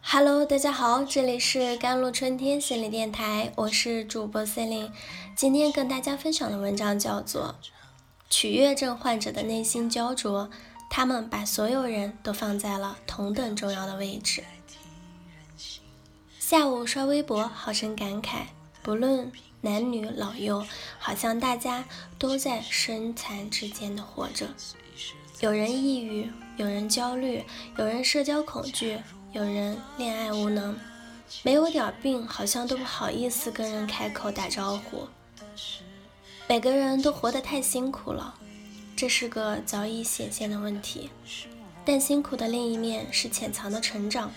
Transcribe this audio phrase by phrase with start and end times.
[0.00, 4.92] Hello，大家好，这里是甘露春天心理电台，我是主播 c e l i n e
[5.36, 7.54] 今天跟大家分享的文章叫做
[8.28, 10.48] 《取悦症患者的内心焦灼》，
[10.90, 14.44] 他们把所有人都放在了同等重要的位置。
[16.38, 18.46] 下午刷微博，好生感慨，
[18.82, 19.32] 不论
[19.62, 20.66] 男女老幼，
[20.98, 21.84] 好像大家
[22.18, 24.48] 都在生残之间的活着。
[25.42, 27.42] 有人抑郁，有人焦虑，
[27.76, 28.96] 有人社交恐惧。
[29.32, 30.78] 有人恋爱无能，
[31.42, 35.08] 没有点病，好像都不好意思跟人开口打招呼。
[36.48, 38.36] 每个人都活得太辛苦了，
[38.94, 41.10] 这是个早已显现的问题。
[41.84, 44.30] 但辛苦的另一面是潜藏的成长。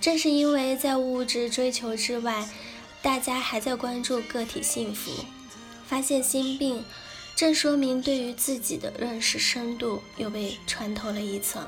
[0.00, 2.48] 正是因为在物质追求之外，
[3.02, 5.10] 大家还在关注个体幸福，
[5.86, 6.82] 发现心病，
[7.36, 11.62] 正说明对于自己的认识深度又被穿透了一层。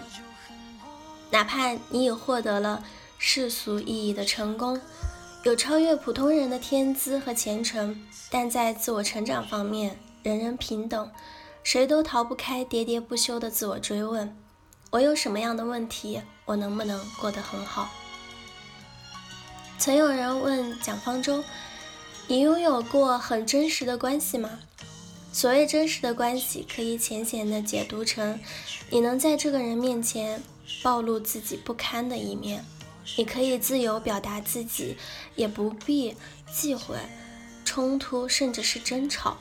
[1.30, 2.82] 哪怕你已获得了
[3.18, 4.80] 世俗意义的成功，
[5.44, 11.10] 有超越普通人的天资和前程，但在自我成长方面，人人平等，
[11.62, 14.34] 谁都逃不开喋喋不休的自我追问：
[14.90, 16.22] 我有什么样的问题？
[16.46, 17.90] 我能不能过得很好？
[19.78, 21.44] 曾有人问蒋方舟
[22.26, 24.60] ：“你拥有过很真实的关系吗？”
[25.32, 28.40] 所谓真实的关系，可以浅显的解读成：
[28.90, 30.42] 你能在这个人面前。
[30.82, 32.62] 暴露自己不堪的一面，
[33.16, 34.98] 你可以自由表达自己，
[35.34, 36.14] 也不必
[36.52, 36.94] 忌讳
[37.64, 39.38] 冲突，甚至是争吵。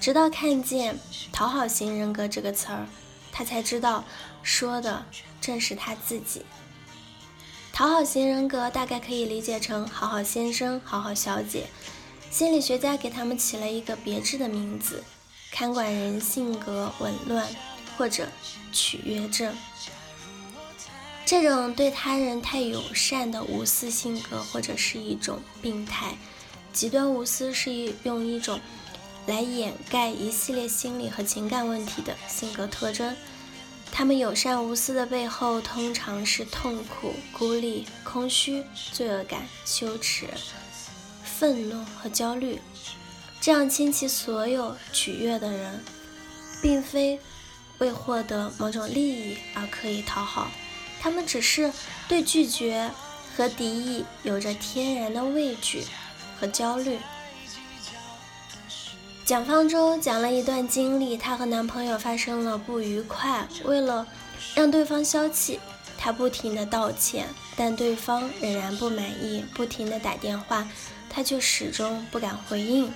[0.00, 0.98] 直到看见
[1.32, 2.88] “讨好型人格”这个词儿，
[3.30, 4.04] 他才知道
[4.42, 5.06] 说的
[5.40, 6.42] 正是他自己。
[7.72, 11.68] 讨好型人格大概可以理解成“好好先生”“好好小姐”，
[12.32, 15.04] 心理学家给他们起了一个别致的名字——
[15.56, 17.46] 看管人性格紊乱
[17.96, 18.26] 或者
[18.72, 19.56] 取悦症。
[21.24, 26.16] 这种对他人太友善的无私性格，或者是一种病态。
[26.72, 28.58] 极端无私是一用一种
[29.28, 33.14] 来掩盖一系列心理和情感问题的性格特征。
[33.92, 40.26] 他们友善无私的背后，通常是痛苦、孤立、空虚、罪恶感、羞耻、
[41.22, 42.60] 愤怒和焦虑。
[43.44, 45.84] 这样倾其所有取悦的人，
[46.62, 47.20] 并非
[47.76, 50.50] 为获得某种利益而刻意讨好。
[50.98, 51.70] 他们只是
[52.08, 52.90] 对拒绝
[53.36, 55.84] 和敌意有着天然的畏惧
[56.40, 56.98] 和焦虑。
[59.26, 64.06] 蒋方舟讲了一段经历，她和男朋友发生了不愉快，为了
[64.54, 65.60] 让对方消气，
[65.98, 70.66] 她不停的道歉，但对方仍然不满意，不停的打电话，
[71.10, 72.90] 她却始终不敢回应。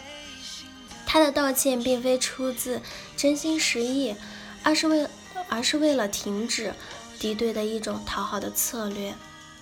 [1.11, 2.83] 他的道歉并非出自
[3.17, 4.15] 真心实意，
[4.63, 5.09] 而是为
[5.49, 6.75] 而是为了停止。
[7.19, 9.13] 敌对的一种讨好的策略，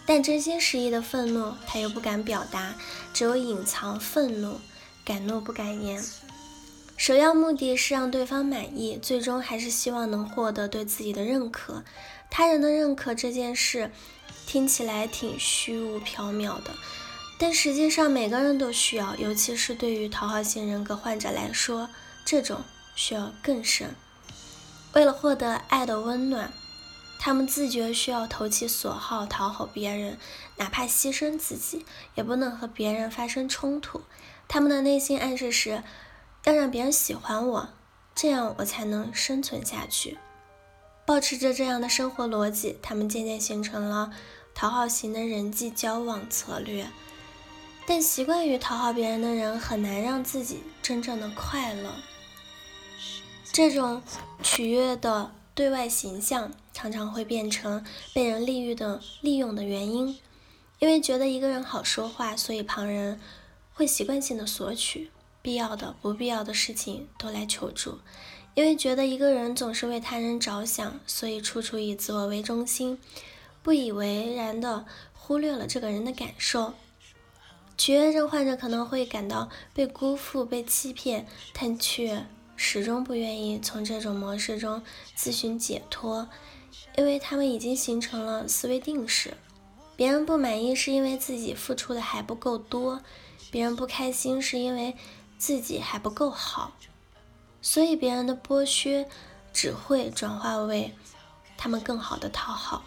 [0.05, 2.75] 但真心实意的愤怒他又不敢表达，
[3.15, 4.61] 只有隐藏愤怒，
[5.05, 6.05] 敢怒不敢言。
[6.99, 11.83] 首要目的是让对方满意，最终还是希望能获得对自己的认可。
[12.29, 13.91] 他人的认可这件事
[14.47, 16.75] 听起来挺虚无缥缈的，
[17.39, 21.89] 但实际上每个人都需要，尤其是对于讨好型人格患者来说，
[22.25, 22.63] 这种
[22.95, 23.95] 需要更深。
[24.95, 26.53] 为了获得爱的温暖。
[27.19, 30.19] 他们自觉需要投其所好，讨好别人，
[30.59, 34.03] 哪怕牺牲自己，也不能和别人发生冲突。
[34.47, 35.83] 他们的内心暗示是，
[36.45, 37.69] 要让别人喜欢我，
[38.15, 40.19] 这样我才能生存下去。
[41.07, 44.13] 保持着这样的生活逻辑，他们渐渐形成了
[44.55, 46.87] 讨好型的人际交往策略。
[47.87, 51.93] 但习惯于讨好别人的人，很难让自己真正的快乐。
[53.53, 54.03] 这种
[54.43, 55.33] 取悦的。
[55.57, 57.83] 对外形象常常会变成
[58.13, 60.19] 被人利用的利用的原因，
[60.79, 63.19] 因为觉得一个人好说话，所以旁人
[63.73, 65.11] 会习惯性的索取，
[65.41, 67.93] 必要的、不必要的事情都来求助；
[68.53, 72.99] 因为觉得一个人总是为他人着想，所以处处以自我为中心，
[73.63, 74.85] 不以为然的
[75.15, 76.75] 忽略了这个人的感受。
[77.77, 82.27] 取悦症患者可能会感到被辜负、被欺骗，但却。
[82.59, 84.83] 始终不愿意从这种模式中
[85.15, 86.27] 自寻解脱，
[86.97, 89.35] 因为他们已经形成了思维定式。
[89.95, 93.03] 别人不满意是因为自己付出的还不够多，
[93.51, 94.97] 别人不开心是因为
[95.37, 96.73] 自己还不够好，
[97.61, 99.07] 所以别人的剥削
[99.53, 100.95] 只会转化为
[101.59, 102.87] 他们更好的讨好。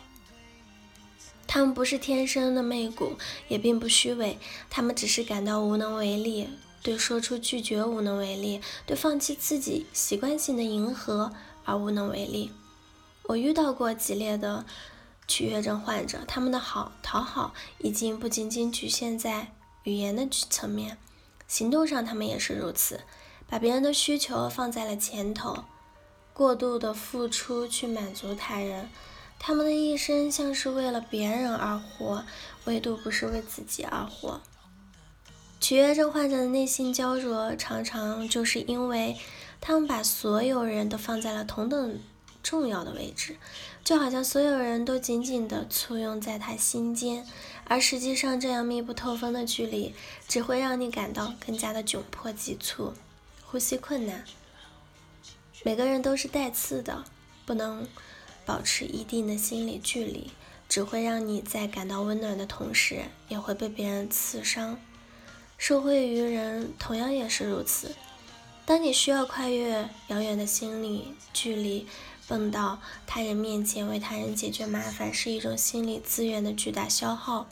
[1.51, 3.17] 他们不是天生的媚骨，
[3.47, 4.37] 也并不虚伪，
[4.69, 6.47] 他们只是感到无能为力。
[6.83, 11.33] 对说出拒绝无能为力，对放弃自己习惯性的迎合
[11.65, 12.51] 而无能为力。
[13.23, 14.63] 我遇到过激烈的
[15.27, 19.51] 取悦症患者，他们的好讨好已经不仅仅局限在
[19.85, 20.99] 语言的层面，
[21.47, 23.01] 行动上他们也是如此，
[23.47, 25.63] 把别人的需求放在了前头，
[26.31, 28.87] 过度的付出去满足他人。
[29.39, 32.25] 他们的一生像是为了别人而活，
[32.65, 34.41] 唯独不是为自己而活。
[35.61, 39.17] 取悦症患者的内心焦灼，常常就是因为
[39.59, 41.99] 他们把所有人都放在了同等
[42.43, 43.37] 重要的位置，
[43.83, 47.25] 就好像所有人都紧紧地簇拥在他心间，
[47.65, 49.93] 而实际上这样密不透风的距离，
[50.27, 52.93] 只会让你感到更加的窘迫急促，
[53.45, 54.23] 呼吸困难。
[55.63, 57.03] 每个人都是带刺的，
[57.45, 57.87] 不能。
[58.49, 60.31] 保持一定的心理距离，
[60.67, 64.79] 只会让你在感到温暖的同时，也会被别人刺伤。
[65.55, 67.93] 受惠于人同样也是如此。
[68.65, 71.85] 当你需要跨越遥远的心理距离，
[72.27, 77.47] 蹦到他人面前为他人解决麻烦，是一种心理资源的巨大消耗。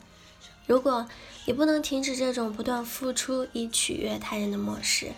[0.66, 1.08] 如果
[1.44, 5.12] 你不能停止这种不断付出以取悦他人的模式，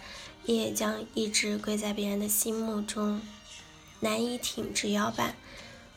[0.45, 3.23] 你也将一直跪在别人的心目中，
[4.01, 5.35] 难以挺直腰板。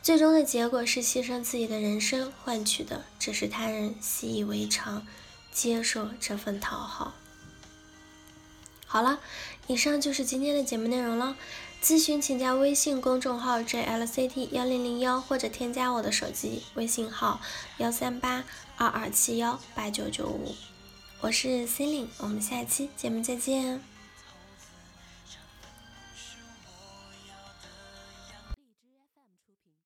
[0.04, 5.06] 最终的结果是牺牲自己的人生，换取的只是他人习以为常，
[5.50, 7.14] 接受这份讨好。
[8.84, 9.18] 好了，
[9.66, 11.38] 以上就是今天的节目内容了。
[11.82, 17.40] 咨询请加微信公众号 jlct 幺零零幺，或者添加我的手机微信号
[17.78, 18.44] 幺三八
[18.76, 20.54] 二二七幺八九九五。
[21.22, 23.93] 我是 c e l i n e 我们下期节目再见。